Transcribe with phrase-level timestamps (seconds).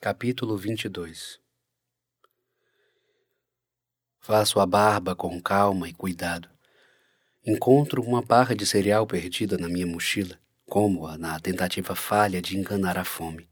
[0.00, 1.40] Capítulo 22
[4.20, 6.48] Faço a barba com calma e cuidado.
[7.44, 12.96] Encontro uma barra de cereal perdida na minha mochila, como-a na tentativa falha de enganar
[12.96, 13.48] a fome.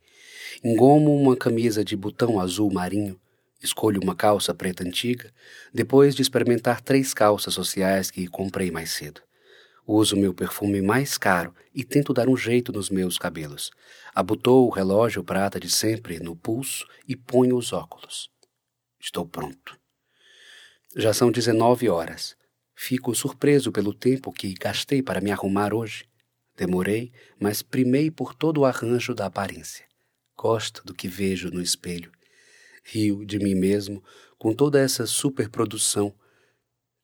[0.62, 3.20] Engomo uma camisa de botão azul marinho,
[3.60, 5.32] escolho uma calça preta antiga,
[5.74, 9.20] depois de experimentar três calças sociais que comprei mais cedo.
[9.86, 13.70] Uso meu perfume mais caro e tento dar um jeito nos meus cabelos.
[14.12, 18.28] Abotou o relógio prata de sempre no pulso e ponho os óculos.
[18.98, 19.78] Estou pronto.
[20.96, 22.36] Já são 19 horas.
[22.74, 26.04] Fico surpreso pelo tempo que gastei para me arrumar hoje.
[26.56, 29.86] Demorei, mas primei por todo o arranjo da aparência.
[30.36, 32.10] Gosto do que vejo no espelho.
[32.82, 34.02] Rio de mim mesmo
[34.36, 36.12] com toda essa superprodução.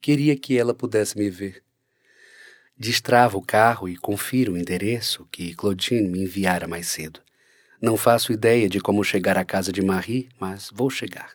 [0.01, 1.62] Queria que ela pudesse me ver.
[2.84, 7.20] Destravo o carro e confiro o endereço que Claudine me enviara mais cedo.
[7.80, 11.30] Não faço ideia de como chegar à casa de Marie, mas vou chegar.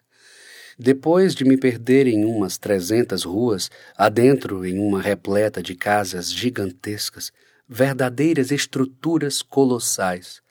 [0.77, 7.31] Depois de me perder em umas trezentas ruas, adentro em uma repleta de casas gigantescas,
[7.65, 10.41] verdadeiras estruturas colossais,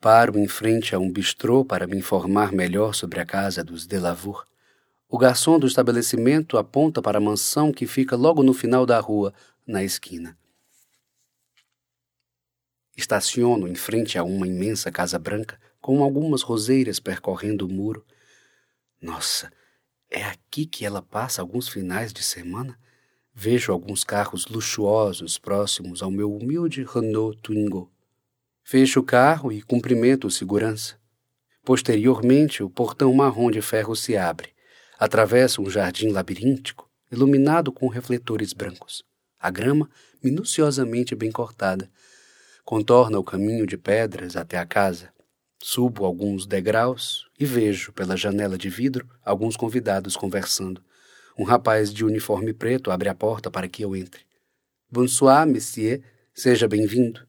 [0.00, 4.46] paro em frente a um bistrô para me informar melhor sobre a casa dos Delavour.
[5.12, 9.34] O garçom do estabelecimento aponta para a mansão que fica logo no final da rua,
[9.66, 10.36] na esquina.
[12.96, 18.04] Estaciono em frente a uma imensa casa branca com algumas roseiras percorrendo o muro.
[19.00, 19.52] Nossa,
[20.10, 22.78] é aqui que ela passa alguns finais de semana?
[23.34, 27.90] Vejo alguns carros luxuosos próximos ao meu humilde Renault Twingo.
[28.62, 31.00] Fecho o carro e cumprimento o segurança.
[31.64, 34.52] Posteriormente, o portão marrom de ferro se abre.
[34.98, 39.02] Atravesso um jardim labiríntico, iluminado com refletores brancos
[39.42, 39.90] a grama
[40.22, 41.90] minuciosamente bem cortada.
[42.64, 45.12] Contorna o caminho de pedras até a casa.
[45.60, 50.80] Subo alguns degraus e vejo, pela janela de vidro, alguns convidados conversando.
[51.36, 54.24] Um rapaz de uniforme preto abre a porta para que eu entre.
[54.88, 56.02] Bonsoir, monsieur.
[56.32, 57.26] Seja bem-vindo.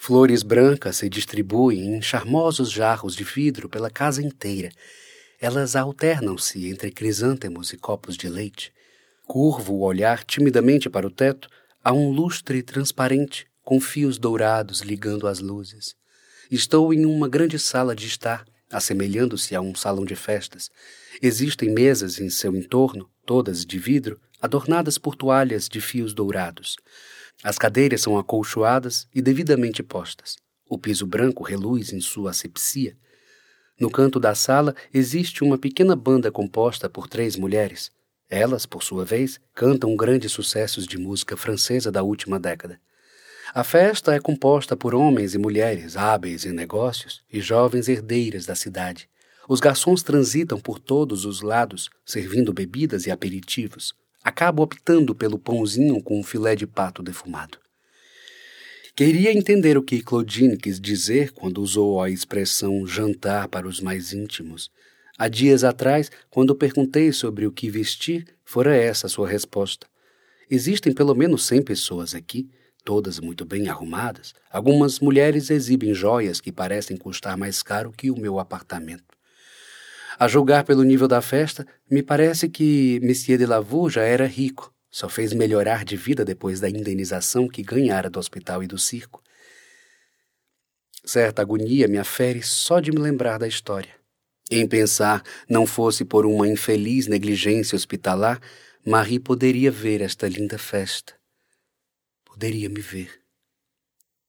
[0.00, 4.70] Flores brancas se distribuem em charmosos jarros de vidro pela casa inteira.
[5.40, 8.72] Elas alternam-se entre crisântemos e copos de leite.
[9.28, 11.50] Curvo o olhar timidamente para o teto,
[11.84, 15.94] há um lustre transparente com fios dourados ligando as luzes.
[16.50, 20.70] Estou em uma grande sala de estar, assemelhando-se a um salão de festas.
[21.20, 26.76] Existem mesas em seu entorno, todas de vidro, adornadas por toalhas de fios dourados.
[27.44, 30.36] As cadeiras são acolchoadas e devidamente postas.
[30.66, 32.96] O piso branco reluz em sua asepsia.
[33.78, 37.92] No canto da sala existe uma pequena banda composta por três mulheres.
[38.30, 42.78] Elas, por sua vez, cantam grandes sucessos de música francesa da última década.
[43.54, 48.54] A festa é composta por homens e mulheres hábeis em negócios e jovens herdeiras da
[48.54, 49.08] cidade.
[49.48, 53.94] Os garçons transitam por todos os lados, servindo bebidas e aperitivos.
[54.22, 57.58] Acabo optando pelo pãozinho com um filé de pato defumado.
[58.94, 64.12] Queria entender o que Claudine quis dizer quando usou a expressão jantar para os mais
[64.12, 64.70] íntimos,
[65.20, 69.88] Há dias atrás, quando perguntei sobre o que vestir, fora essa a sua resposta.
[70.48, 72.48] Existem pelo menos cem pessoas aqui,
[72.84, 74.32] todas muito bem arrumadas.
[74.48, 79.18] Algumas mulheres exibem joias que parecem custar mais caro que o meu apartamento.
[80.16, 84.72] A julgar pelo nível da festa, me parece que Monsieur de Lavour já era rico.
[84.88, 89.20] Só fez melhorar de vida depois da indenização que ganhara do hospital e do circo.
[91.04, 93.97] Certa agonia me afere só de me lembrar da história.
[94.50, 98.40] Em pensar, não fosse por uma infeliz negligência hospitalar,
[98.84, 101.12] Marie poderia ver esta linda festa.
[102.24, 103.20] Poderia me ver.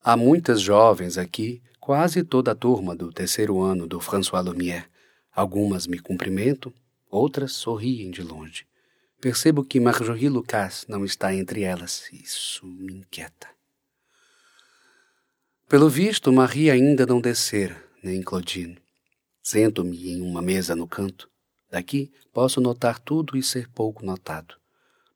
[0.04, 4.86] Há muitas jovens aqui, quase toda a turma do terceiro ano do François Lumière.
[5.32, 6.74] Algumas me cumprimentam,
[7.10, 8.66] outras sorriem de longe.
[9.22, 12.10] Percebo que Marjorie Lucas não está entre elas.
[12.12, 13.48] Isso me inquieta.
[15.70, 18.78] Pelo visto, Marie ainda não descera, nem Claudine.
[19.42, 21.30] Sento-me em uma mesa no canto.
[21.70, 24.56] Daqui posso notar tudo e ser pouco notado.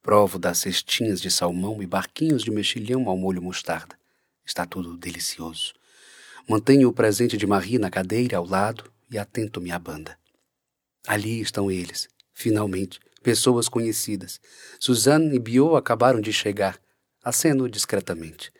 [0.01, 3.97] Provo das cestinhas de salmão e barquinhos de mexilhão ao molho mostarda.
[4.45, 5.73] Está tudo delicioso.
[6.47, 10.17] Mantenho o presente de Marie na cadeira ao lado e atento-me à banda.
[11.07, 14.39] Ali estão eles, finalmente, pessoas conhecidas.
[14.79, 16.79] Suzanne e Bio acabaram de chegar.
[17.23, 18.51] Aceno discretamente.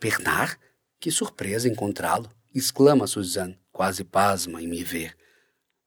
[0.00, 0.58] Bernard?
[0.98, 2.28] Que surpresa encontrá-lo!
[2.54, 5.16] exclama Suzanne quase pasma em me ver.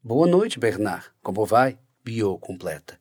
[0.04, 1.06] Boa noite, Bernard.
[1.24, 1.80] Como vai?
[2.04, 3.00] Bio completa.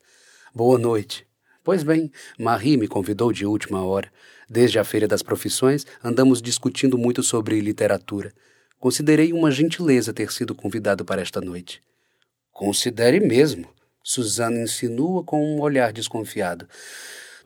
[0.55, 1.27] Boa noite.
[1.61, 4.09] Pois bem, Marie me convidou de última hora.
[4.49, 8.31] Desde a Feira das Profissões, andamos discutindo muito sobre literatura.
[8.79, 11.83] Considerei uma gentileza ter sido convidado para esta noite.
[12.49, 13.67] Considere mesmo,
[14.01, 16.65] Susana insinua com um olhar desconfiado.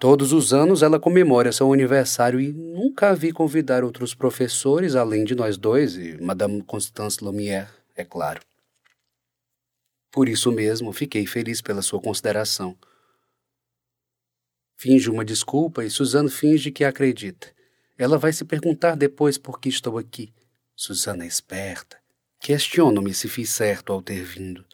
[0.01, 5.23] Todos os anos ela comemora seu aniversário e nunca a vi convidar outros professores além
[5.23, 8.41] de nós dois e Madame Constance Lumière, é claro.
[10.11, 12.75] Por isso mesmo, fiquei feliz pela sua consideração.
[14.75, 17.53] Finge uma desculpa e Suzano finge que acredita.
[17.95, 20.33] Ela vai se perguntar depois por que estou aqui.
[20.75, 21.95] Susana é esperta.
[22.39, 24.65] Questiono-me se fiz certo ao ter vindo.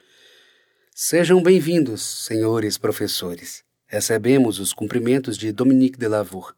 [0.96, 3.67] Sejam bem-vindos, senhores professores.
[3.90, 6.54] Recebemos os cumprimentos de Dominique de Lavour.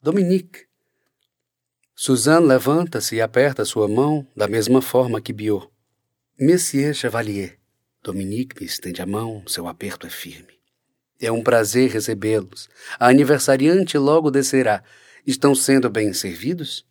[0.00, 0.66] Dominique.
[1.96, 5.68] Suzanne levanta-se e aperta sua mão da mesma forma que Biot.
[6.40, 7.58] Monsieur Chevalier.
[8.04, 10.60] Dominique me estende a mão, seu aperto é firme.
[11.20, 12.68] É um prazer recebê-los.
[13.00, 14.84] A aniversariante logo descerá.
[15.26, 16.86] Estão sendo bem servidos?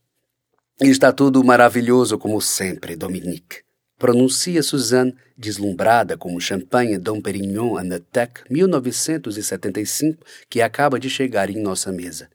[0.81, 3.63] Está tudo maravilhoso como sempre, Dominique.
[3.99, 11.61] Pronuncia Suzanne, deslumbrada com o champanhe Dom Perignon Anatec 1975 que acaba de chegar em
[11.61, 12.29] nossa mesa.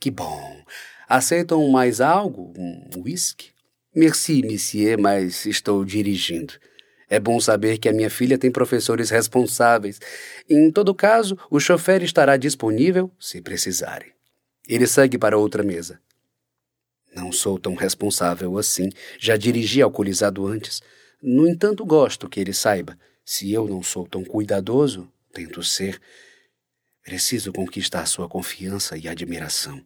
[0.00, 0.64] Que bom!
[1.06, 2.54] Aceitam mais algo?
[2.56, 3.50] Um whisky?
[3.94, 6.54] Merci, monsieur, mas estou dirigindo.
[7.10, 10.00] É bom saber que a minha filha tem professores responsáveis.
[10.48, 14.12] Em todo caso, o chofer estará disponível se precisarem.
[14.66, 16.00] Ele segue para outra mesa.
[17.14, 18.90] Não sou tão responsável assim.
[19.18, 20.80] Já dirigi alcoolizado antes.
[21.22, 22.98] No entanto, gosto que ele saiba.
[23.24, 26.00] Se eu não sou tão cuidadoso, tento ser.
[27.02, 29.84] Preciso conquistar sua confiança e admiração.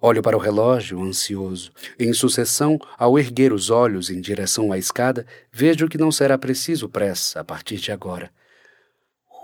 [0.00, 1.72] Olho para o relógio, ansioso.
[1.98, 6.88] Em sucessão, ao erguer os olhos em direção à escada, vejo que não será preciso
[6.88, 8.30] pressa a partir de agora.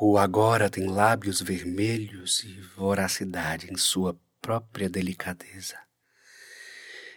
[0.01, 5.77] O agora tem lábios vermelhos e voracidade em sua própria delicadeza.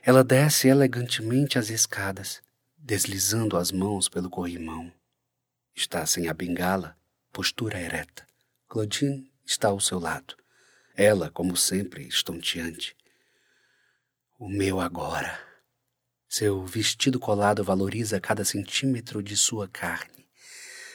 [0.08, 2.40] Ela desce elegantemente as escadas,
[2.78, 4.94] deslizando as mãos pelo corrimão.
[5.76, 6.96] Está sem a bengala,
[7.34, 8.24] postura ereta.
[8.68, 10.38] Claudine está ao seu lado.
[10.96, 12.96] Ela, como sempre, estonteante.
[14.38, 15.40] O meu agora.
[16.30, 20.28] Seu vestido colado valoriza cada centímetro de sua carne.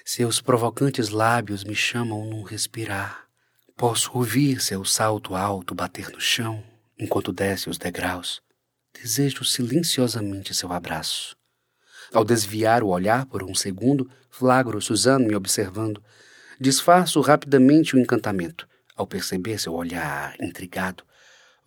[0.05, 3.29] Seus provocantes lábios me chamam num respirar.
[3.77, 6.63] Posso ouvir seu salto alto bater no chão
[6.97, 8.41] enquanto desce os degraus.
[8.95, 11.37] Desejo silenciosamente seu abraço.
[12.13, 16.03] Ao desviar o olhar por um segundo, flagro Suzanne me observando.
[16.61, 18.69] Disfarço rapidamente o encantamento.
[18.97, 21.05] Ao perceber seu olhar intrigado,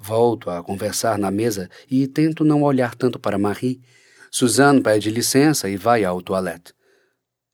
[0.06, 3.82] Volto a conversar na mesa e tento não olhar tanto para Marie.
[4.30, 6.74] Suzanne pede licença e vai ao toilette.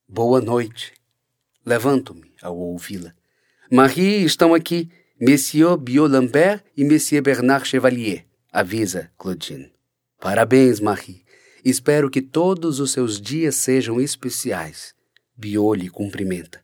[0.08, 0.94] Boa noite.
[1.64, 3.14] Levanto-me ao ouvi-la.
[3.72, 4.90] Marie, estão aqui
[5.22, 9.72] Monsieur Biot Lambert e Monsieur Bernard Chevalier, avisa Claudine.
[10.20, 11.24] Parabéns, Marie.
[11.64, 14.94] Espero que todos os seus dias sejam especiais.
[15.36, 16.64] Biot cumprimenta.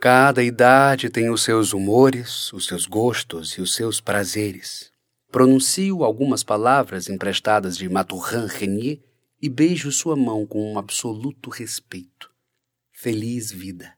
[0.00, 4.92] Cada idade tem os seus humores, os seus gostos e os seus prazeres.
[5.32, 9.00] Pronuncio algumas palavras emprestadas de Maturin Renier
[9.40, 12.30] e beijo sua mão com um absoluto respeito.
[12.92, 13.94] Feliz vida.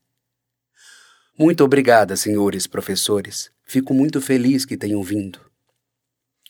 [1.38, 3.50] Muito obrigada, senhores professores.
[3.64, 5.40] Fico muito feliz que tenham vindo.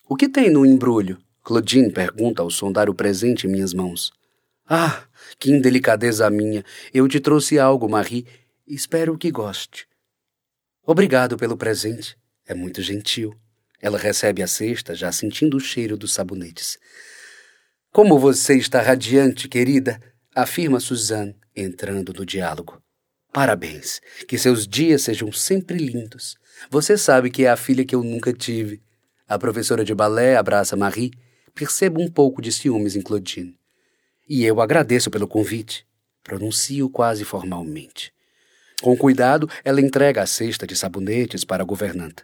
[0.09, 1.19] O que tem no embrulho?
[1.43, 4.13] Claudine pergunta ao sondar o presente em minhas mãos.
[4.69, 5.05] Ah,
[5.37, 6.65] que indelicadeza minha!
[6.95, 8.25] Eu te trouxe algo, Marie
[8.65, 9.87] Espero que goste.
[10.85, 12.17] Obrigado pelo presente.
[12.47, 13.35] É muito gentil.
[13.81, 16.79] Ela recebe a cesta, já sentindo o cheiro dos sabonetes.
[17.93, 20.01] Como você está radiante, querida,
[20.35, 22.81] afirma Suzanne, entrando no diálogo.
[23.33, 24.01] Parabéns.
[24.29, 26.37] Que seus dias sejam sempre lindos.
[26.71, 28.86] Você sabe que é a filha que eu nunca tive.
[29.29, 31.11] A professora de balé abraça Marie.
[31.53, 33.59] Percebo um pouco de ciúmes em Claudine.
[34.29, 35.85] E eu agradeço pelo convite.
[36.23, 38.13] Pronuncio quase formalmente.
[38.81, 42.23] Com cuidado, ela entrega a cesta de sabonetes para a governanta.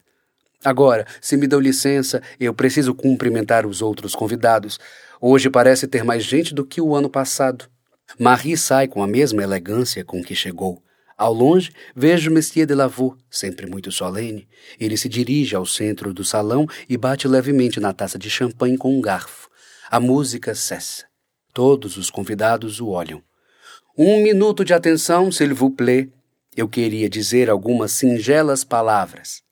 [0.64, 4.78] Agora, se me dão licença, eu preciso cumprimentar os outros convidados.
[5.20, 7.68] Hoje parece ter mais gente do que o ano passado.
[8.16, 10.80] Marie sai com a mesma elegância com que chegou.
[11.22, 14.48] Ao longe, vejo Monsieur de Lavaux, sempre muito solene.
[14.80, 18.98] Ele se dirige ao centro do salão e bate levemente na taça de champanhe com
[18.98, 19.48] um garfo.
[19.88, 21.04] A música cessa.
[21.54, 23.22] Todos os convidados o olham.
[23.96, 26.10] Um minuto de atenção, s'il vous plaît,
[26.56, 29.44] eu queria dizer algumas singelas palavras.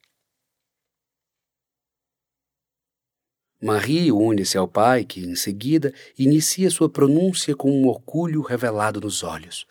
[3.61, 9.23] Marie une-se ao pai, que, em seguida, inicia sua pronúncia com um orgulho revelado nos
[9.23, 9.65] olhos.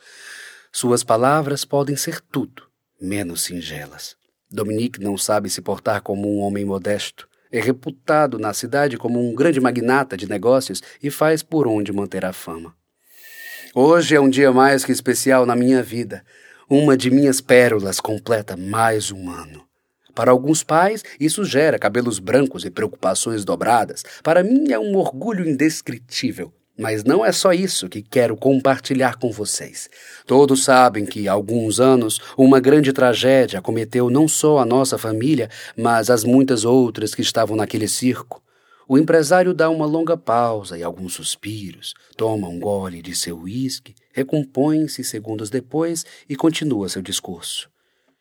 [0.73, 2.63] Suas palavras podem ser tudo,
[3.01, 4.17] menos singelas.
[4.49, 7.29] Dominique não sabe se portar como um homem modesto.
[7.51, 12.25] É reputado na cidade como um grande magnata de negócios e faz por onde manter
[12.25, 12.73] a fama.
[13.75, 16.25] Hoje é um dia mais que especial na minha vida.
[16.69, 19.67] Uma de minhas pérolas completa mais um ano.
[20.15, 24.05] Para alguns pais, isso gera cabelos brancos e preocupações dobradas.
[24.23, 26.53] Para mim, é um orgulho indescritível.
[26.81, 29.91] Mas não é só isso que quero compartilhar com vocês.
[30.27, 35.51] Todos sabem que, há alguns anos, uma grande tragédia acometeu não só a nossa família,
[35.77, 38.43] mas as muitas outras que estavam naquele circo.
[38.89, 43.95] O empresário dá uma longa pausa e alguns suspiros, toma um gole de seu uísque,
[44.11, 47.69] recompõe-se segundos depois e continua seu discurso.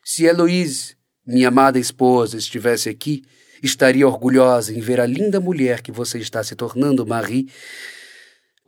[0.03, 3.23] Se Heloise minha amada esposa estivesse aqui,
[3.63, 7.47] estaria orgulhosa em ver a linda mulher que você está se tornando, Marie.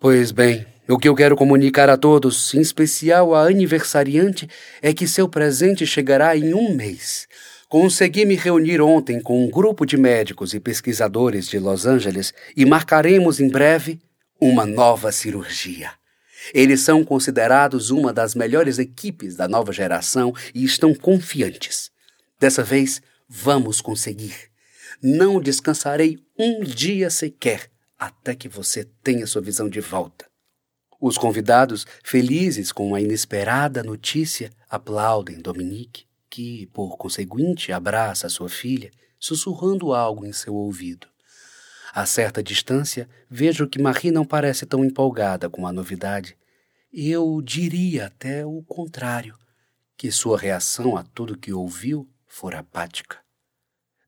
[0.01, 4.49] Pois bem, o que eu quero comunicar a todos, em especial a aniversariante,
[4.81, 7.27] é que seu presente chegará em um mês.
[7.69, 12.65] Consegui me reunir ontem com um grupo de médicos e pesquisadores de Los Angeles e
[12.65, 14.01] marcaremos em breve
[14.39, 15.91] uma nova cirurgia.
[16.51, 21.91] Eles são considerados uma das melhores equipes da nova geração e estão confiantes.
[22.39, 24.33] Dessa vez, vamos conseguir.
[24.99, 27.70] Não descansarei um dia sequer
[28.01, 30.25] até que você tenha sua visão de volta.
[30.99, 38.89] Os convidados, felizes com a inesperada notícia, aplaudem Dominique, que, por conseguinte, abraça sua filha,
[39.19, 41.05] sussurrando algo em seu ouvido.
[41.93, 46.35] A certa distância, vejo que Marie não parece tão empolgada com a novidade.
[46.91, 49.37] Eu diria até o contrário,
[49.95, 53.19] que sua reação a tudo que ouviu for apática.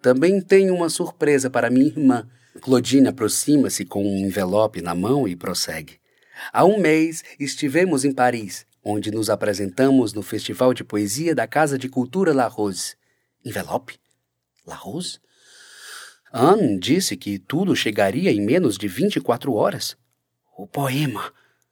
[0.01, 2.27] Também tenho uma surpresa para minha irmã.
[2.61, 5.99] Claudine aproxima-se com um envelope na mão e prossegue.
[6.51, 11.77] Há um mês estivemos em Paris, onde nos apresentamos no Festival de Poesia da Casa
[11.77, 12.95] de Cultura La Rose.
[13.43, 13.99] Envelope?
[14.65, 15.19] La Rose?
[16.31, 19.95] Anne disse que tudo chegaria em menos de 24 horas.
[20.57, 21.31] O poema.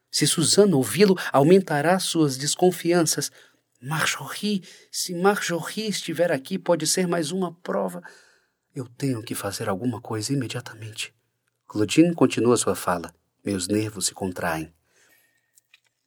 [0.09, 3.31] Se Suzanne ouvi-lo, aumentará suas desconfianças.
[3.81, 8.03] Marjorie, se Marjorie estiver aqui, pode ser mais uma prova.
[8.73, 11.13] Eu tenho que fazer alguma coisa imediatamente.
[11.67, 13.13] Claudine continua sua fala.
[13.43, 14.71] Meus nervos se contraem.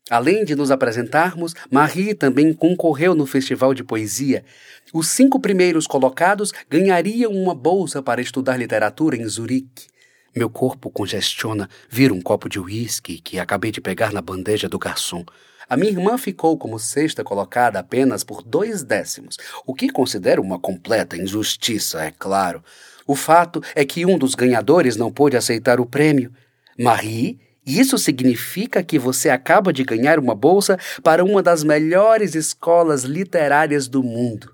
[0.09, 4.45] Além de nos apresentarmos, Marie também concorreu no Festival de Poesia.
[4.93, 9.89] Os cinco primeiros colocados ganhariam uma bolsa para estudar literatura em Zurique.
[10.37, 14.81] Meu corpo congestiona, vira um copo de uísque que acabei de pegar na bandeja do
[14.81, 15.25] garçom.
[15.69, 20.59] A minha irmã ficou como sexta colocada apenas por dois décimos, o que considero uma
[20.59, 22.65] completa injustiça, é claro.
[23.07, 26.33] O fato é que um dos ganhadores não pôde aceitar o prêmio.
[26.77, 33.05] Marie, isso significa que você acaba de ganhar uma bolsa para uma das melhores escolas
[33.05, 34.53] literárias do mundo.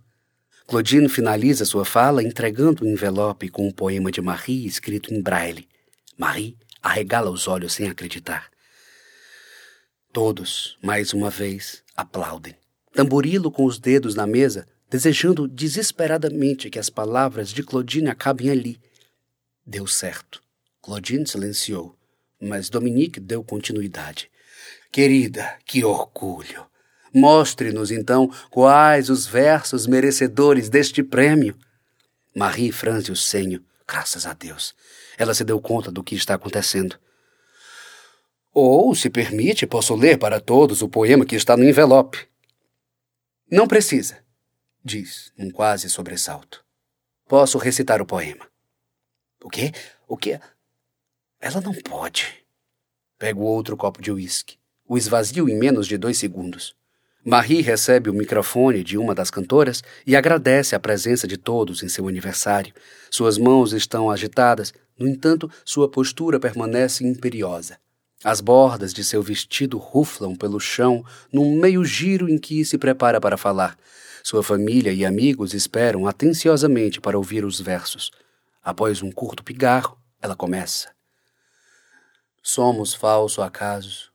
[0.68, 5.69] Claudine finaliza sua fala entregando um envelope com um poema de Marie escrito em braille.
[6.20, 8.50] Marie arregala os olhos sem acreditar.
[10.12, 12.54] Todos, mais uma vez, aplaudem.
[12.92, 18.78] Tamborilo com os dedos na mesa, desejando desesperadamente que as palavras de Claudine acabem ali.
[19.64, 20.42] Deu certo.
[20.82, 21.96] Claudine silenciou,
[22.38, 24.30] mas Dominique deu continuidade.
[24.92, 26.66] Querida, que orgulho!
[27.14, 31.56] Mostre-nos, então, quais os versos merecedores deste prêmio.
[32.36, 33.64] Marie franze o senho.
[33.90, 34.72] Graças a Deus.
[35.18, 36.96] Ela se deu conta do que está acontecendo.
[38.54, 42.28] Ou, se permite, posso ler para todos o poema que está no envelope.
[43.50, 44.24] Não precisa,
[44.84, 46.64] diz, num quase sobressalto.
[47.26, 48.48] Posso recitar o poema.
[49.42, 49.72] O quê?
[50.06, 50.40] O quê?
[51.40, 52.46] Ela não pode.
[53.18, 54.56] Pego outro copo de uísque.
[54.86, 56.76] O esvazio em menos de dois segundos.
[57.24, 61.88] Marie recebe o microfone de uma das cantoras e agradece a presença de todos em
[61.88, 62.72] seu aniversário.
[63.10, 67.78] Suas mãos estão agitadas, no entanto, sua postura permanece imperiosa.
[68.24, 73.20] As bordas de seu vestido ruflam pelo chão num meio giro em que se prepara
[73.20, 73.78] para falar.
[74.22, 78.10] Sua família e amigos esperam atenciosamente para ouvir os versos.
[78.62, 80.90] Após um curto pigarro, ela começa.
[82.42, 84.10] Somos falso acaso,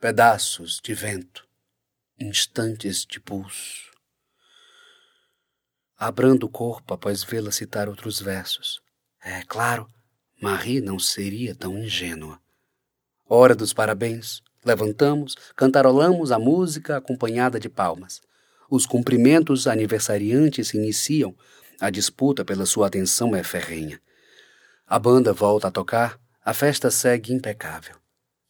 [0.00, 1.43] pedaços de vento,
[2.18, 3.90] instantes de pulso.
[5.96, 8.80] Abrando o corpo após vê-la citar outros versos.
[9.22, 9.88] É claro,
[10.40, 12.40] Marie não seria tão ingênua.
[13.26, 14.42] Hora dos parabéns.
[14.64, 18.22] Levantamos, cantarolamos a música acompanhada de palmas.
[18.70, 21.34] Os cumprimentos aniversariantes se iniciam.
[21.80, 24.00] A disputa pela sua atenção é ferrenha.
[24.86, 28.03] A banda volta a tocar, a festa segue impecável.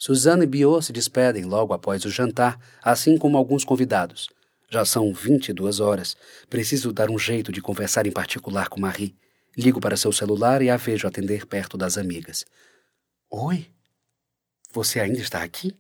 [0.05, 4.29] Suzana e Biot se despedem logo após o jantar, assim como alguns convidados.
[4.69, 6.15] Já são 22 horas.
[6.51, 9.17] Preciso dar um jeito de conversar em particular com Marie.
[9.57, 12.45] Ligo para seu celular e a vejo atender perto das amigas.
[13.31, 13.71] Oi?
[14.75, 15.75] Você ainda está aqui?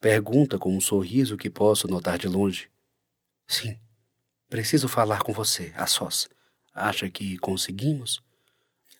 [0.00, 2.70] Pergunta com um sorriso que posso notar de longe.
[3.48, 3.76] Sim.
[4.48, 6.28] Preciso falar com você, a sós.
[6.72, 8.22] Acha que conseguimos?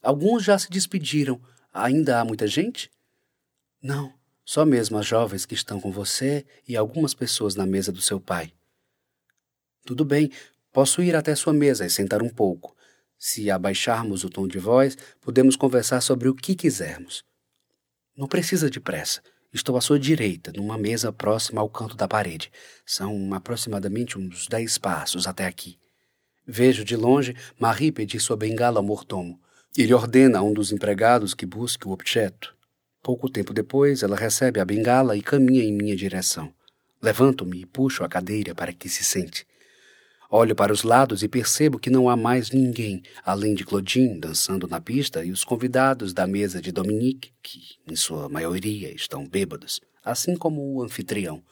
[0.03, 1.41] Alguns já se despediram.
[1.73, 2.91] Ainda há muita gente?
[3.81, 4.13] Não,
[4.45, 8.21] só mesmo as jovens que estão com você e algumas pessoas na mesa do seu
[8.21, 8.53] pai.
[9.85, 10.31] Tudo bem,
[10.73, 12.77] posso ir até sua mesa e sentar um pouco.
[13.19, 17.25] Se abaixarmos o tom de voz, podemos conversar sobre o que quisermos.
[18.17, 19.23] Não precisa de pressa.
[19.53, 22.51] Estou à sua direita, numa mesa próxima ao canto da parede.
[22.87, 25.79] São aproximadamente uns dez passos até aqui.
[26.47, 29.39] Vejo de longe Marie pedir sua bengala ao mortomo.
[29.77, 32.57] Ele ordena a um dos empregados que busque o objeto.
[33.03, 36.55] Pouco tempo depois, ela recebe a bengala e caminha em minha direção.
[37.03, 39.45] Levanto-me e puxo a cadeira para que se sente.
[40.31, 44.69] Olho para os lados e percebo que não há mais ninguém, além de Claudine dançando
[44.69, 49.81] na pista e os convidados da mesa de Dominique, que, em sua maioria, estão bêbados,
[50.05, 51.43] assim como o anfitrião.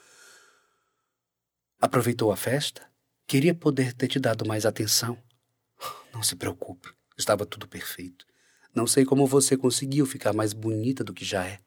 [1.81, 2.87] Aproveitou a festa?
[3.27, 5.19] Queria poder ter te dado mais atenção.
[6.15, 6.89] Não se preocupe,
[7.19, 8.30] estava tudo perfeito.
[8.75, 11.59] Não sei como você conseguiu ficar mais bonita do que já é.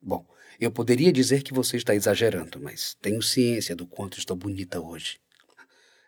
[0.00, 0.26] Bom,
[0.60, 5.18] eu poderia dizer que você está exagerando, mas tenho ciência do quanto estou bonita hoje.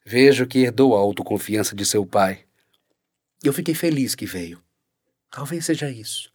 [0.05, 2.45] Vejo que herdou a autoconfiança de seu pai.
[3.43, 4.63] Eu fiquei feliz que veio.
[5.31, 6.31] Talvez seja isso.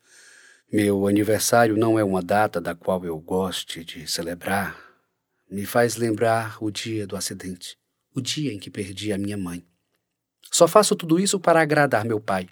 [0.71, 4.77] Meu aniversário não é uma data da qual eu goste de celebrar.
[5.49, 7.77] Me faz lembrar o dia do acidente,
[8.15, 9.65] o dia em que perdi a minha mãe.
[10.51, 12.49] Só faço tudo isso para agradar meu pai.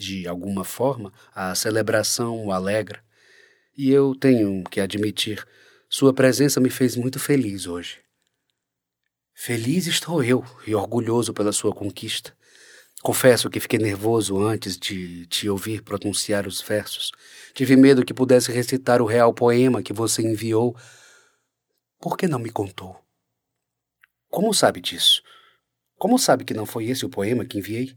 [0.00, 3.04] De alguma forma, a celebração o alegra.
[3.76, 5.46] E eu tenho que admitir,
[5.90, 7.98] sua presença me fez muito feliz hoje.
[9.34, 12.34] Feliz estou eu e orgulhoso pela sua conquista.
[13.02, 17.12] Confesso que fiquei nervoso antes de te ouvir pronunciar os versos.
[17.52, 20.74] Tive medo que pudesse recitar o real poema que você enviou.
[22.00, 22.98] Por que não me contou?
[24.30, 25.22] Como sabe disso?
[25.98, 27.94] Como sabe que não foi esse o poema que enviei?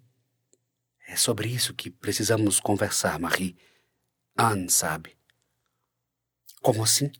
[1.14, 3.56] É sobre isso que precisamos conversar, Marie.
[4.36, 5.16] Anne sabe.
[6.60, 7.12] Como assim?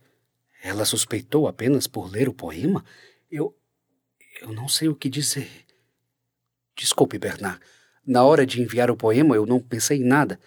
[0.64, 2.84] Ela suspeitou apenas por ler o poema?
[3.30, 3.56] Eu.
[4.42, 5.48] Eu não sei o que dizer.
[6.76, 7.60] Desculpe, Bernard.
[8.04, 10.40] Na hora de enviar o poema, eu não pensei em nada.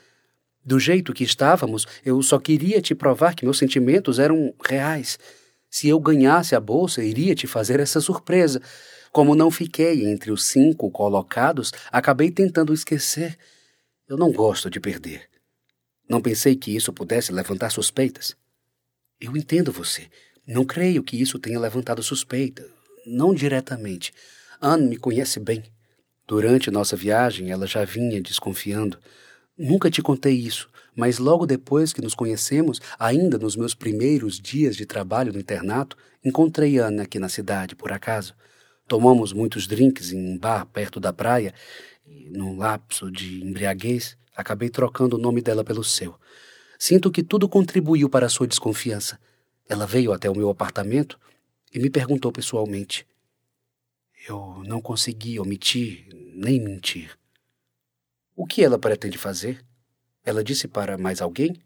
[0.65, 5.21] Do jeito que estávamos, eu só queria te provar que meus sentimentos eram reais.
[5.71, 8.61] Se eu ganhasse a bolsa, iria te fazer essa surpresa.
[9.17, 13.39] Como não fiquei entre os cinco colocados, acabei tentando esquecer.
[14.07, 15.31] Eu não gosto de perder.
[16.07, 18.37] Não pensei que isso pudesse levantar suspeitas.
[19.19, 20.09] Eu entendo você.
[20.47, 22.69] Não creio que isso tenha levantado suspeita
[23.07, 24.13] não diretamente.
[24.61, 25.65] Anne me conhece bem.
[26.27, 28.99] Durante nossa viagem, ela já vinha desconfiando.
[29.57, 34.77] Nunca te contei isso, mas logo depois que nos conhecemos, ainda nos meus primeiros dias
[34.77, 38.35] de trabalho no internato, encontrei Anne aqui na cidade, por acaso.
[38.87, 41.53] Tomamos muitos drinks em um bar perto da praia
[42.07, 46.15] e, num lapso de embriaguez, acabei trocando o nome dela pelo seu.
[46.79, 49.19] Sinto que tudo contribuiu para sua desconfiança.
[49.69, 51.19] Ela veio até o meu apartamento
[51.75, 53.07] e me perguntou pessoalmente.
[54.29, 57.19] Eu não consegui omitir nem mentir.
[58.37, 59.65] O que ela pretende fazer?
[60.25, 61.57] Ela disse para mais alguém?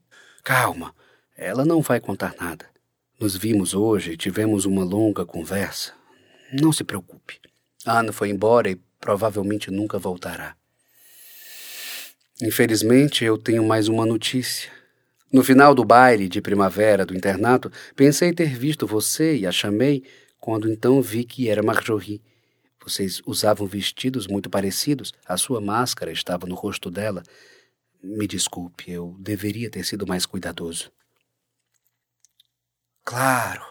[0.43, 0.95] Calma,
[1.37, 2.67] ela não vai contar nada.
[3.19, 6.00] Nos vimos hoje e tivemos uma longa conversa.
[6.53, 7.39] Não se preocupe.
[7.87, 10.57] Ana foi embora e provavelmente nunca voltará.
[12.43, 14.71] Infelizmente, eu tenho mais uma notícia.
[15.33, 20.03] No final do baile de primavera do internato, pensei ter visto você e a chamei,
[20.41, 22.21] quando então vi que era Marjorie.
[22.83, 27.23] Vocês usavam vestidos muito parecidos, a sua máscara estava no rosto dela.
[28.03, 30.91] Me desculpe, eu deveria ter sido mais cuidadoso.
[33.05, 33.63] Claro,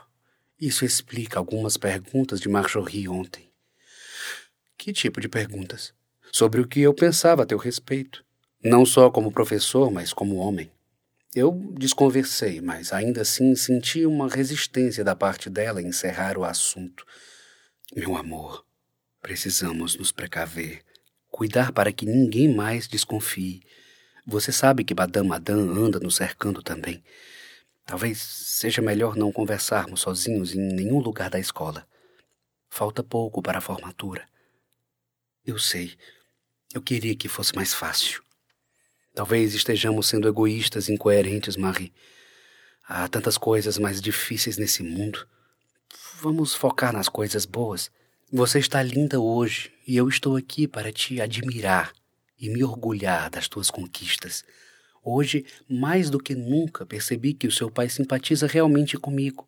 [0.59, 3.49] isso explica algumas perguntas de Marjorie ontem.
[4.77, 5.93] Que tipo de perguntas?
[6.31, 8.23] Sobre o que eu pensava a teu respeito,
[8.63, 10.71] não só como professor, mas como homem.
[11.35, 17.05] Eu desconversei, mas ainda assim senti uma resistência da parte dela em encerrar o assunto.
[17.95, 18.65] Meu amor,
[19.21, 20.81] precisamos nos precaver,
[21.29, 23.61] cuidar para que ninguém mais desconfie.
[24.25, 27.03] Você sabe que Madame Adam anda nos cercando também.
[27.89, 31.87] Talvez seja melhor não conversarmos sozinhos em nenhum lugar da escola.
[32.69, 34.27] Falta pouco para a formatura.
[35.43, 35.97] Eu sei.
[36.71, 38.21] Eu queria que fosse mais fácil.
[39.15, 41.91] Talvez estejamos sendo egoístas e incoerentes, Marie.
[42.87, 45.27] Há tantas coisas mais difíceis nesse mundo.
[46.21, 47.89] Vamos focar nas coisas boas.
[48.31, 51.91] Você está linda hoje e eu estou aqui para te admirar
[52.37, 54.45] e me orgulhar das tuas conquistas.
[55.03, 59.47] Hoje, mais do que nunca, percebi que o seu pai simpatiza realmente comigo.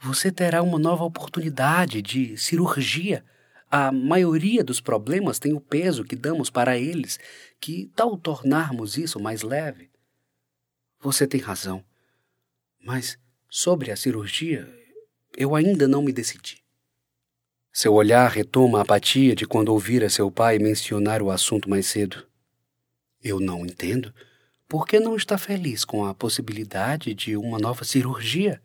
[0.00, 3.24] Você terá uma nova oportunidade de cirurgia.
[3.70, 7.18] A maioria dos problemas tem o peso que damos para eles.
[7.60, 9.90] Que tal tornarmos isso mais leve?
[11.00, 11.84] Você tem razão.
[12.82, 14.68] Mas sobre a cirurgia,
[15.36, 16.62] eu ainda não me decidi.
[17.72, 22.26] Seu olhar retoma a apatia de quando ouvira seu pai mencionar o assunto mais cedo.
[23.22, 24.12] Eu não entendo.
[24.70, 28.62] Por que não está feliz com a possibilidade de uma nova cirurgia?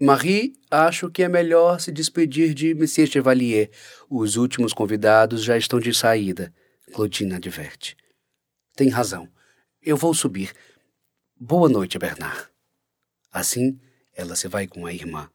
[0.00, 3.70] Marie, acho que é melhor se despedir de Monsieur Chevalier.
[4.08, 6.50] Os últimos convidados já estão de saída,
[6.94, 7.94] Claudine adverte.
[8.74, 9.28] Tem razão.
[9.82, 10.54] Eu vou subir.
[11.38, 12.48] Boa noite, Bernard.
[13.30, 13.78] Assim,
[14.14, 15.28] ela se vai com a irmã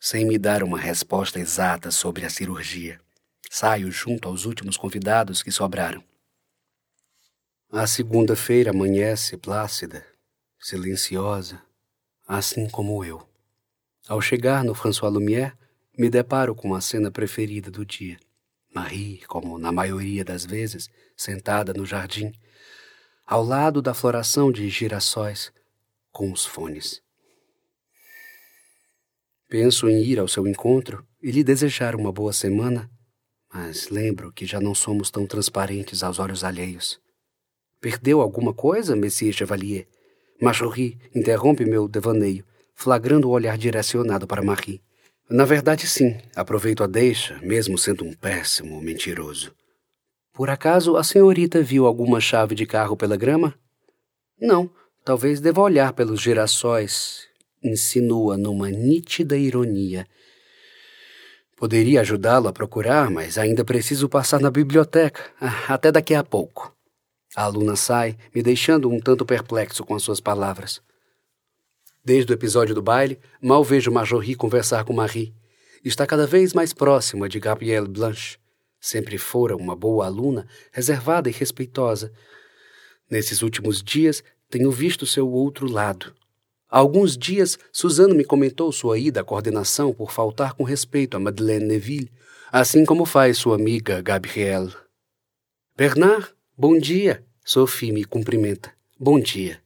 [0.00, 2.98] sem me dar uma resposta exata sobre a cirurgia.
[3.50, 6.02] Saio junto aos últimos convidados que sobraram.
[7.70, 10.06] A segunda-feira amanhece plácida,
[10.58, 11.60] silenciosa,
[12.26, 13.28] assim como eu.
[14.06, 15.52] Ao chegar no François Lumière,
[15.98, 18.18] me deparo com a cena preferida do dia.
[18.72, 22.32] Marie, como na maioria das vezes, sentada no jardim,
[23.26, 25.52] ao lado da floração de girassóis,
[26.12, 27.02] com os fones.
[29.48, 32.88] Penso em ir ao seu encontro e lhe desejar uma boa semana,
[33.52, 37.04] mas lembro que já não somos tão transparentes aos olhos alheios.
[37.86, 39.86] Perdeu alguma coisa, Monsieur Chevalier?
[40.42, 42.44] Marjorie interrompe meu devaneio,
[42.74, 44.82] flagrando o olhar direcionado para Marie.
[45.30, 49.54] Na verdade, sim, aproveito a deixa, mesmo sendo um péssimo mentiroso.
[50.32, 53.54] Por acaso a senhorita viu alguma chave de carro pela grama?
[54.40, 54.68] Não,
[55.04, 57.28] talvez deva olhar pelos girassóis
[57.62, 60.08] insinua numa nítida ironia.
[61.56, 66.75] Poderia ajudá-lo a procurar, mas ainda preciso passar na biblioteca, ah, até daqui a pouco.
[67.36, 70.80] A aluna sai, me deixando um tanto perplexo com as suas palavras.
[72.02, 75.34] Desde o episódio do baile, mal vejo Marjorie conversar com Marie.
[75.84, 78.38] Está cada vez mais próxima de Gabrielle Blanche.
[78.80, 82.10] Sempre fora uma boa aluna, reservada e respeitosa.
[83.10, 86.14] Nesses últimos dias, tenho visto seu outro lado,
[86.68, 91.20] Há alguns dias, Suzano me comentou sua ida à coordenação por faltar com respeito a
[91.20, 92.10] Madeleine Neville,
[92.50, 94.74] assim como faz sua amiga Gabrielle.
[95.76, 97.25] Bernard, bom dia.
[97.48, 98.72] Sophie me cumprimenta.
[98.98, 99.60] Bom dia.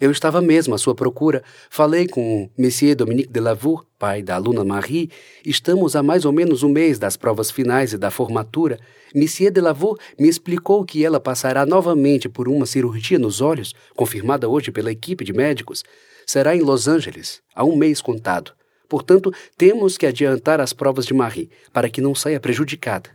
[0.00, 1.44] Eu estava mesmo à sua procura.
[1.68, 5.10] Falei com Monsieur Dominique Delavour, pai da aluna Marie.
[5.44, 8.80] Estamos há mais ou menos um mês das provas finais e da formatura.
[9.14, 14.72] Monsieur Delavour me explicou que ela passará novamente por uma cirurgia nos olhos, confirmada hoje
[14.72, 15.84] pela equipe de médicos
[16.26, 18.52] será em Los Angeles, há um mês contado.
[18.88, 23.10] Portanto, temos que adiantar as provas de Marie, para que não saia prejudicada.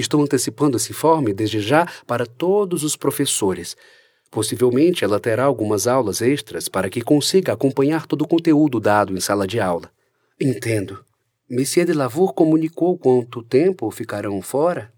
[0.00, 3.76] Estou antecipando esse informe desde já para todos os professores.
[4.30, 9.20] Possivelmente ela terá algumas aulas extras para que consiga acompanhar todo o conteúdo dado em
[9.20, 9.90] sala de aula.
[10.40, 11.04] Entendo.
[11.48, 14.92] Monsieur de Lavour comunicou quanto tempo ficarão fora?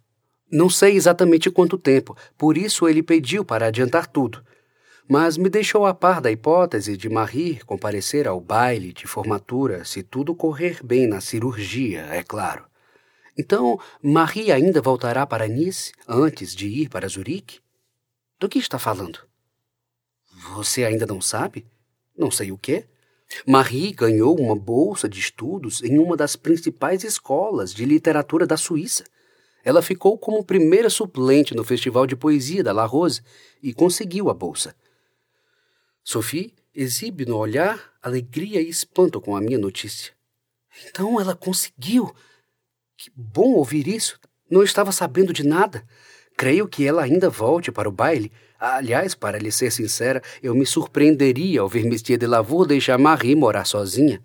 [0.51, 4.43] Não sei exatamente quanto tempo, por isso ele pediu para adiantar tudo
[5.09, 10.03] mas me deixou a par da hipótese de Marie comparecer ao baile de formatura se
[10.03, 12.68] tudo correr bem na cirurgia, é claro.
[13.39, 17.61] Então, Marie ainda voltará para Nice antes de ir para Zurique?
[18.37, 19.21] Do que está falando?
[20.55, 21.65] Você ainda não sabe?
[22.17, 22.87] Não sei o quê.
[23.47, 29.05] Marie ganhou uma bolsa de estudos em uma das principais escolas de literatura da Suíça.
[29.65, 33.23] Ela ficou como primeira suplente no Festival de Poesia da La Rose
[33.63, 34.75] e conseguiu a bolsa.
[36.03, 40.13] Sophie exibe no olhar alegria e espanto com a minha notícia.
[40.89, 42.13] Então ela conseguiu!
[42.99, 44.19] Que bom ouvir isso!
[44.51, 45.87] Não estava sabendo de nada.
[46.37, 48.33] Creio que ela ainda volte para o baile.
[48.59, 53.37] Aliás, para lhe ser sincera, eu me surpreenderia ao ver Monsieur de Lavour deixar Marie
[53.37, 54.21] morar sozinha.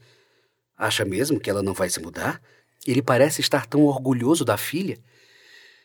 [0.75, 2.41] Acha mesmo que ela não vai se mudar?
[2.88, 4.97] Ele parece estar tão orgulhoso da filha.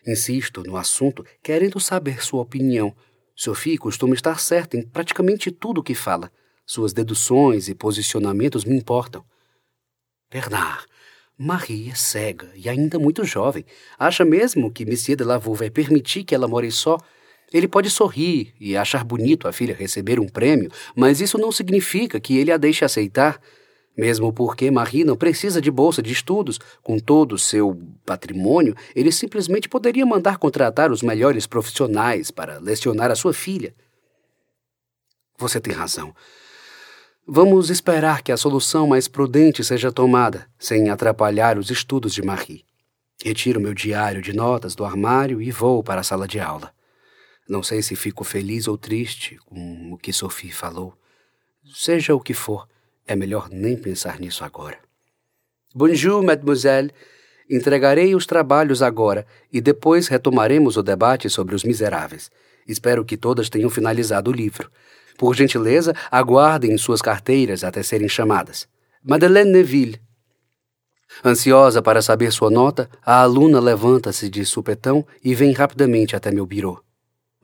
[0.06, 2.96] Insisto no assunto, querendo saber sua opinião,
[3.36, 6.32] Sophie costuma estar certa em praticamente tudo o que fala.
[6.64, 9.22] Suas deduções e posicionamentos me importam.
[10.30, 10.86] Bernard,
[11.38, 13.64] Marie é cega e ainda muito jovem.
[13.96, 16.98] Acha mesmo que Monsieur de Lavaux vai permitir que ela more só?
[17.52, 22.18] Ele pode sorrir e achar bonito a filha receber um prêmio, mas isso não significa
[22.18, 23.40] que ele a deixe aceitar.
[23.96, 29.10] Mesmo porque Marie não precisa de bolsa de estudos, com todo o seu patrimônio, ele
[29.10, 33.74] simplesmente poderia mandar contratar os melhores profissionais para lecionar a sua filha.
[35.38, 36.12] Você tem razão.
[37.30, 42.64] Vamos esperar que a solução mais prudente seja tomada, sem atrapalhar os estudos de Marie.
[43.22, 46.72] Retiro meu diário de notas do armário e vou para a sala de aula.
[47.46, 50.94] Não sei se fico feliz ou triste com o que Sophie falou.
[51.70, 52.66] Seja o que for,
[53.06, 54.78] é melhor nem pensar nisso agora.
[55.74, 56.90] Bonjour, mademoiselle.
[57.50, 62.30] Entregarei os trabalhos agora e depois retomaremos o debate sobre os miseráveis.
[62.66, 64.70] Espero que todas tenham finalizado o livro.
[65.18, 68.68] Por gentileza, aguardem suas carteiras até serem chamadas.
[69.02, 70.00] Madeleine Neville,
[71.24, 76.46] Ansiosa para saber sua nota, a aluna levanta-se de supetão e vem rapidamente até meu
[76.46, 76.80] birô.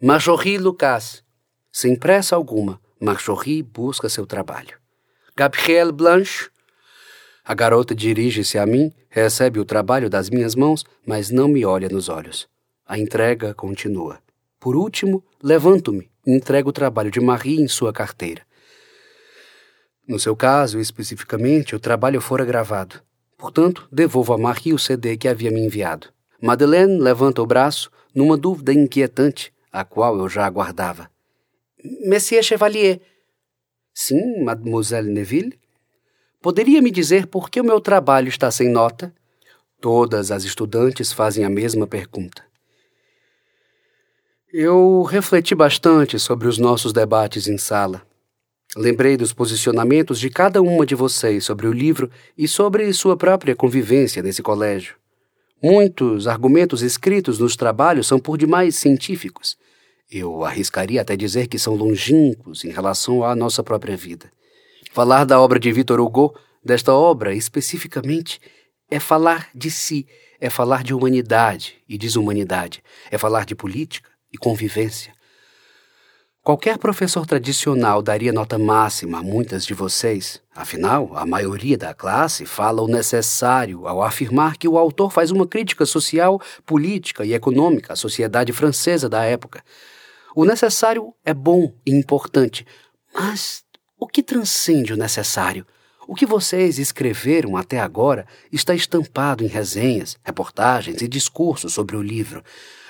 [0.01, 1.25] Marjorie Lucas.
[1.73, 4.79] Sem pressa alguma, Marjorie busca seu trabalho.
[5.37, 6.49] Gabrielle Blanche.
[7.45, 11.89] A garota dirige-se a mim, recebe o trabalho das minhas mãos, mas não me olha
[11.89, 12.47] nos olhos.
[12.87, 14.21] A entrega continua.
[14.61, 18.43] Por último, levanto-me e entrego o trabalho de Marie em sua carteira.
[20.07, 23.01] No seu caso, especificamente, o trabalho fora gravado.
[23.39, 26.09] Portanto, devolvo a Marie o CD que havia me enviado.
[26.41, 31.11] Madeleine levanta o braço, numa dúvida inquietante, a qual eu já aguardava.
[32.07, 33.01] Monsieur Chevalier.
[33.95, 35.59] Sim, Mademoiselle Neville?
[36.41, 39.15] Poderia me dizer por que o meu trabalho está sem nota?
[39.81, 42.45] Todas as estudantes fazem a mesma pergunta.
[44.57, 48.07] Eu refleti bastante sobre os nossos debates em sala.
[48.77, 53.57] Lembrei dos posicionamentos de cada uma de vocês sobre o livro e sobre sua própria
[53.57, 54.95] convivência nesse colégio.
[55.61, 59.59] Muitos argumentos escritos nos trabalhos são por demais científicos.
[60.09, 64.31] Eu arriscaria até dizer que são longínquos em relação à nossa própria vida.
[64.93, 66.33] Falar da obra de Victor Hugo,
[66.65, 68.41] desta obra especificamente,
[68.89, 70.07] é falar de si,
[70.41, 75.15] é falar de humanidade e desumanidade, é falar de política e convivência.
[76.43, 80.43] Qualquer professor tradicional daria nota máxima a muitas de vocês.
[80.55, 85.47] Afinal, a maioria da classe fala o necessário ao afirmar que o autor faz uma
[85.47, 89.65] crítica social, política e econômica à sociedade francesa da época.
[90.37, 92.67] O necessário é bom e importante,
[93.15, 93.65] mas
[93.99, 95.67] o que transcende o necessário?
[96.07, 102.03] O que vocês escreveram até agora está estampado em resenhas, reportagens e discursos sobre o
[102.03, 102.45] livro.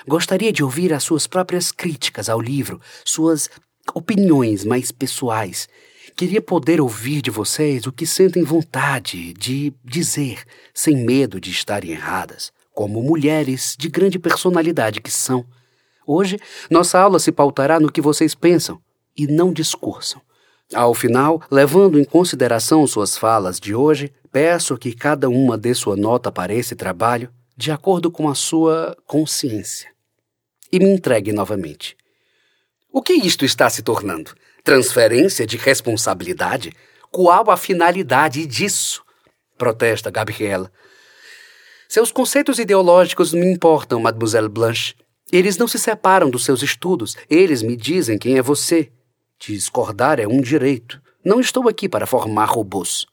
[0.07, 3.49] Gostaria de ouvir as suas próprias críticas ao livro, suas
[3.91, 5.67] opiniões mais pessoais.
[6.15, 10.43] Queria poder ouvir de vocês o que sentem vontade de dizer,
[10.75, 15.43] sem medo de estarem erradas, como mulheres de grande personalidade que são.
[16.05, 16.39] Hoje,
[16.69, 18.79] nossa aula se pautará no que vocês pensam
[19.17, 20.21] e não discursam.
[20.71, 25.95] Ao final, levando em consideração suas falas de hoje, peço que cada uma dê sua
[25.95, 29.94] nota para esse trabalho de acordo com a sua consciência
[30.71, 31.95] e me entregue novamente.
[32.91, 34.33] O que isto está se tornando?
[34.63, 36.71] Transferência de responsabilidade?
[37.11, 39.03] Qual a finalidade disso?
[39.57, 40.71] Protesta Gabriela.
[41.87, 44.95] Seus conceitos ideológicos me importam, Mademoiselle Blanche.
[45.31, 47.15] Eles não se separam dos seus estudos.
[47.29, 48.91] Eles me dizem quem é você.
[49.39, 51.01] Discordar é um direito.
[51.23, 53.05] Não estou aqui para formar robôs.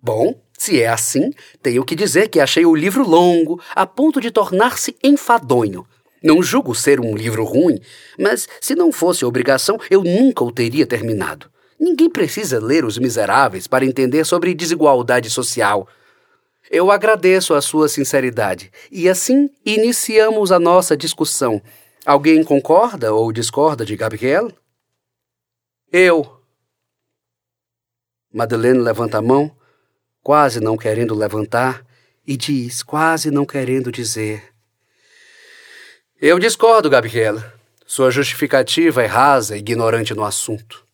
[0.00, 4.30] Bom, se é assim, tenho que dizer que achei o livro longo, a ponto de
[4.30, 5.86] tornar-se enfadonho.
[6.24, 7.78] Não julgo ser um livro ruim,
[8.18, 11.50] mas se não fosse obrigação, eu nunca o teria terminado.
[11.78, 15.86] Ninguém precisa ler Os Miseráveis para entender sobre desigualdade social.
[16.70, 21.60] Eu agradeço a sua sinceridade e assim iniciamos a nossa discussão.
[22.06, 24.50] Alguém concorda ou discorda de Gabriel?
[25.92, 26.40] Eu.
[28.32, 29.54] Madeleine levanta a mão,
[30.22, 31.84] quase não querendo levantar,
[32.26, 34.53] e diz, quase não querendo dizer:
[36.20, 37.52] eu discordo, Gabriela.
[37.86, 40.84] Sua justificativa é rasa e ignorante no assunto.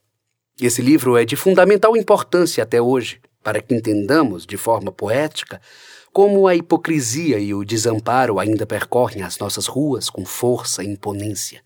[0.60, 5.60] Esse livro é de fundamental importância até hoje, para que entendamos, de forma poética,
[6.12, 11.62] como a hipocrisia e o desamparo ainda percorrem as nossas ruas com força e imponência.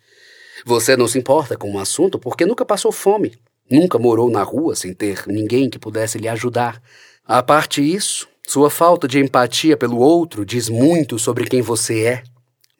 [0.67, 3.33] Você não se importa com o assunto porque nunca passou fome,
[3.71, 6.83] nunca morou na rua sem ter ninguém que pudesse lhe ajudar.
[7.25, 12.23] A parte isso, sua falta de empatia pelo outro diz muito sobre quem você é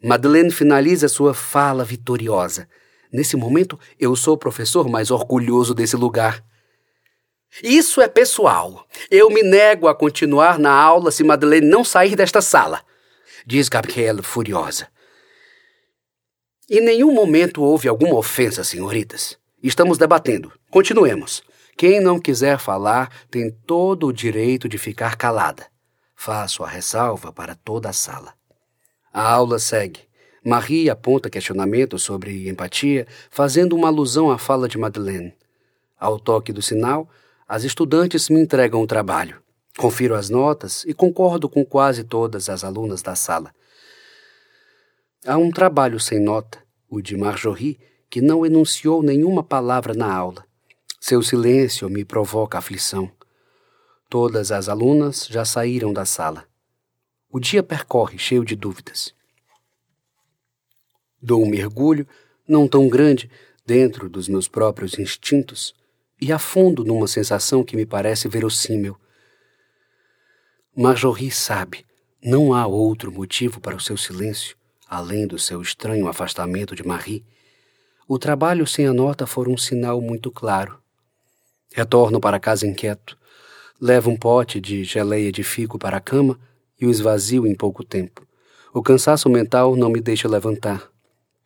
[0.05, 2.69] Madeleine finaliza sua fala vitoriosa.
[3.11, 6.45] Nesse momento, eu sou o professor mais orgulhoso desse lugar.
[7.63, 8.85] Isso é pessoal.
[9.09, 12.83] Eu me nego a continuar na aula se Madeleine não sair desta sala,
[13.47, 14.87] diz Gabriela furiosa.
[16.69, 19.39] Em nenhum momento houve alguma ofensa, senhoritas.
[19.63, 20.53] Estamos debatendo.
[20.69, 21.41] Continuemos.
[21.75, 25.65] Quem não quiser falar tem todo o direito de ficar calada.
[26.15, 28.34] Faço a ressalva para toda a sala.
[29.17, 30.01] A aula segue.
[30.43, 35.33] Marie aponta questionamentos sobre empatia, fazendo uma alusão à fala de Madeleine.
[35.97, 37.09] Ao toque do sinal,
[37.47, 39.41] as estudantes me entregam o trabalho.
[39.77, 43.55] Confiro as notas e concordo com quase todas as alunas da sala.
[45.25, 50.43] Há um trabalho sem nota, o de Marjorie, que não enunciou nenhuma palavra na aula.
[50.99, 53.09] Seu silêncio me provoca aflição.
[54.09, 56.45] Todas as alunas já saíram da sala.
[57.29, 59.13] O dia percorre cheio de dúvidas.
[61.21, 62.07] Dou um mergulho,
[62.47, 63.29] não tão grande,
[63.65, 65.73] dentro dos meus próprios instintos
[66.21, 68.95] e afundo numa sensação que me parece verossímil.
[70.75, 71.85] Marjorie sabe,
[72.23, 74.55] não há outro motivo para o seu silêncio,
[74.87, 77.25] além do seu estranho afastamento de Marie.
[78.07, 80.79] O trabalho sem a nota for um sinal muito claro.
[81.73, 83.17] Retorno para casa inquieto,
[83.81, 86.39] levo um pote de geleia de figo para a cama
[86.79, 88.27] e o esvazio em pouco tempo.
[88.73, 90.91] O cansaço mental não me deixa levantar.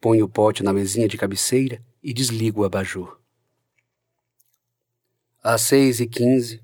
[0.02, 3.20] Ponho o pote na mesinha de cabeceira e desligo o abajur.
[5.44, 6.62] Às seis e quinze,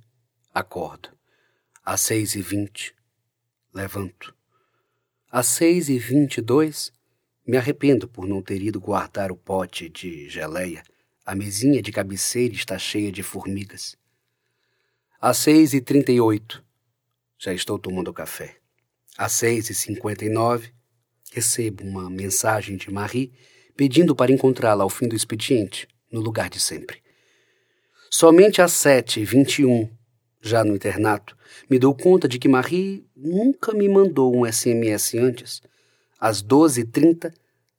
[0.54, 1.10] acordo.
[1.84, 2.95] Às seis e vinte,
[3.73, 4.34] levanto.
[5.32, 6.91] Às seis e vinte e dois,
[7.45, 10.84] me arrependo por não ter ido guardar o pote de geleia.
[11.23, 13.95] A mesinha de cabeceira está cheia de formigas.
[15.21, 16.64] Às seis e trinta e oito,
[17.45, 18.55] já estou tomando café.
[19.15, 20.73] Às seis e cinquenta e nove,
[21.31, 23.31] recebo uma mensagem de Marie
[23.77, 27.03] pedindo para encontrá-la ao fim do expediente, no lugar de sempre.
[28.10, 29.88] Somente às sete e vinte e um,
[30.41, 31.38] já no internato,
[31.69, 35.62] me dou conta de que Marie nunca me mandou um SMS antes.
[36.19, 37.31] Às doze e trinta,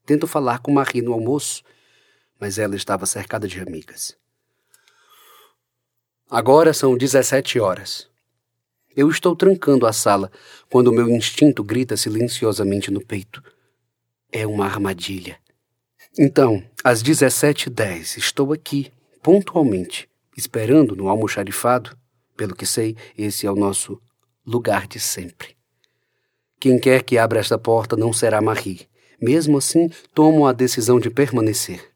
[0.04, 1.64] tento falar com Marie no almoço,
[2.38, 4.16] mas ela estava cercada de amigas.
[6.30, 8.08] Agora são dezessete horas.
[8.96, 10.32] Eu estou trancando a sala
[10.70, 13.42] quando o meu instinto grita silenciosamente no peito.
[14.32, 15.38] É uma armadilha.
[16.18, 18.90] Então, às 17h10, estou aqui,
[19.22, 21.94] pontualmente, esperando no almoxarifado.
[22.34, 24.00] Pelo que sei, esse é o nosso
[24.46, 25.54] lugar de sempre.
[26.58, 28.88] Quem quer que abra esta porta não será Marie.
[29.20, 31.92] Mesmo assim, tomo a decisão de permanecer.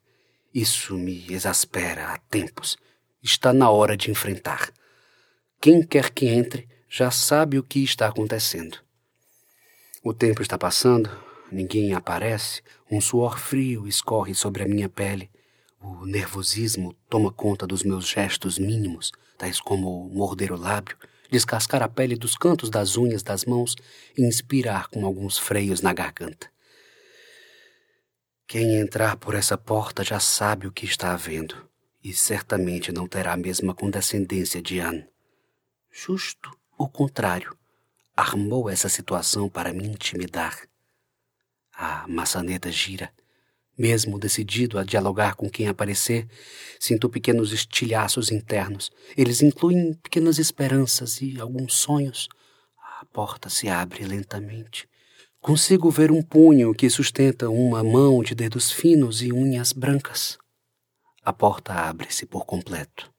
[0.53, 2.77] Isso me exaspera há tempos.
[3.23, 4.71] Está na hora de enfrentar.
[5.59, 8.79] Quem quer que entre já sabe o que está acontecendo.
[10.03, 11.09] O tempo está passando,
[11.53, 15.31] ninguém aparece, um suor frio escorre sobre a minha pele.
[15.81, 20.97] O nervosismo toma conta dos meus gestos mínimos, tais como morder o lábio,
[21.31, 23.77] descascar a pele dos cantos das unhas das mãos
[24.19, 26.51] e inspirar com alguns freios na garganta.
[28.49, 31.71] Quem entrar por essa porta já sabe o que está havendo
[32.03, 35.07] e certamente não terá a mesma condescendência de Anne.
[35.93, 37.55] Justo o contrário,
[38.17, 40.59] armou essa situação para me intimidar.
[41.75, 43.13] A maçaneta gira.
[43.77, 46.27] Mesmo decidido a dialogar com quem aparecer,
[46.79, 48.91] sinto pequenos estilhaços internos.
[49.15, 52.29] Eles incluem pequenas esperanças e alguns sonhos.
[52.99, 54.89] A porta se abre lentamente.
[55.39, 60.39] Consigo ver um punho que sustenta uma mão de dedos finos e unhas brancas.
[61.23, 63.10] A porta abre-se por completo.